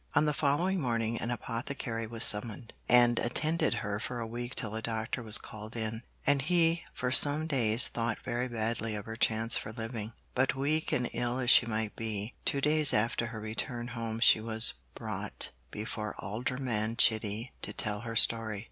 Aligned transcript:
On 0.15 0.25
the 0.25 0.33
following 0.33 0.81
morning 0.81 1.19
an 1.19 1.29
apothecary 1.29 2.07
was 2.07 2.23
summoned, 2.23 2.73
and 2.89 3.19
attended 3.19 3.75
her 3.85 3.99
for 3.99 4.19
a 4.19 4.25
week 4.25 4.55
till 4.55 4.73
a 4.73 4.81
doctor 4.81 5.21
was 5.21 5.37
called 5.37 5.75
in, 5.75 6.01
and 6.25 6.41
he 6.41 6.83
for 6.91 7.11
some 7.11 7.45
days 7.45 7.87
thought 7.87 8.17
very 8.25 8.47
badly 8.47 8.95
of 8.95 9.05
her 9.05 9.15
chance 9.15 9.59
of 9.63 9.77
living. 9.77 10.13
But 10.33 10.55
weak 10.55 10.91
and 10.91 11.07
ill 11.13 11.37
as 11.37 11.51
she 11.51 11.67
might 11.67 11.95
be, 11.95 12.33
two 12.45 12.61
days 12.61 12.95
after 12.95 13.27
her 13.27 13.39
return 13.39 13.89
home 13.89 14.19
she 14.19 14.41
'was 14.41 14.73
brought' 14.95 15.51
before 15.69 16.15
Alderman 16.17 16.95
Chitty 16.97 17.53
to 17.61 17.71
tell 17.71 17.99
her 17.99 18.15
story. 18.15 18.59